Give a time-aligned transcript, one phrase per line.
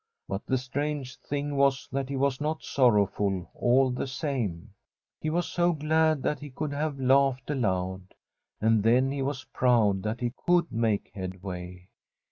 [0.27, 4.73] But the strange thing was that he was not sorrowful, all the same.
[5.19, 8.15] He was so glad that he could have laughed aloud.
[8.59, 11.87] And then he was proud that he could make headway.